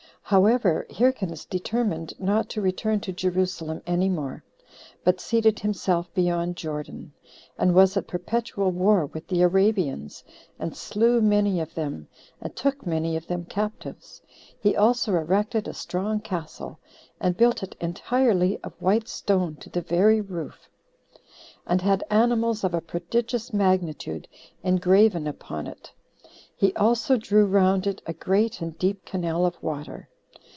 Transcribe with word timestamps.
However, 0.23 0.87
Hyrcanus 0.89 1.43
determined 1.45 2.13
not 2.17 2.47
to 2.51 2.61
return 2.61 3.01
to 3.01 3.11
Jerusalem 3.11 3.81
any 3.85 4.07
more, 4.07 4.45
but 5.03 5.19
seated 5.19 5.59
himself 5.59 6.09
beyond 6.13 6.55
Jordan, 6.55 7.11
and 7.57 7.73
was 7.75 7.97
at 7.97 8.07
perpetual 8.07 8.71
war 8.71 9.07
with 9.07 9.27
the 9.27 9.41
Arabians, 9.41 10.23
and 10.57 10.73
slew 10.77 11.19
many 11.21 11.59
of 11.59 11.73
them, 11.75 12.07
and 12.39 12.55
took 12.55 12.87
many 12.87 13.17
of 13.17 13.27
them 13.27 13.43
captives. 13.43 14.21
He 14.57 14.73
also 14.73 15.13
erected 15.15 15.67
a 15.67 15.73
strong 15.73 16.21
castle, 16.21 16.79
and 17.19 17.35
built 17.35 17.61
it 17.61 17.75
entirely 17.81 18.57
of 18.63 18.71
white 18.81 19.09
stone 19.09 19.57
to 19.57 19.69
the 19.69 19.81
very 19.81 20.21
roof, 20.21 20.69
and 21.67 21.81
had 21.81 22.05
animals 22.09 22.63
of 22.63 22.73
a 22.73 22.79
prodigious 22.79 23.51
magnitude 23.51 24.29
engraven 24.63 25.27
upon 25.27 25.67
it. 25.67 25.91
He 26.55 26.73
also 26.77 27.17
drew 27.17 27.45
round 27.45 27.85
it 27.85 28.01
a 28.05 28.13
great 28.13 28.61
and 28.61 28.77
deep 28.79 29.03
canal 29.03 29.45
of 29.45 29.61
water. 29.61 30.07